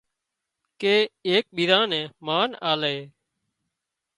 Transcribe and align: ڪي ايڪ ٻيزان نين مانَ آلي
ڪي 0.81 0.93
ايڪ 1.27 1.43
ٻيزان 1.55 1.83
نين 1.91 2.05
مانَ 2.25 2.49
آلي 2.71 2.95